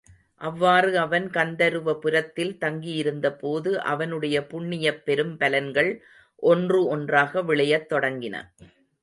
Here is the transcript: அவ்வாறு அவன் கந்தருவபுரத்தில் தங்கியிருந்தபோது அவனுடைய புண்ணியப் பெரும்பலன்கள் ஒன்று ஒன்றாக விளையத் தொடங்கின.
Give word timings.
அவ்வாறு 0.41 0.97
அவன் 0.97 1.27
கந்தருவபுரத்தில் 1.29 2.53
தங்கியிருந்தபோது 2.59 3.73
அவனுடைய 3.85 4.47
புண்ணியப் 4.47 5.03
பெரும்பலன்கள் 5.05 5.91
ஒன்று 6.43 6.85
ஒன்றாக 6.87 7.43
விளையத் 7.43 7.89
தொடங்கின. 7.89 8.35